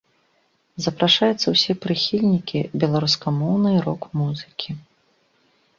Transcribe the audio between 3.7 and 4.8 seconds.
рок-музыкі!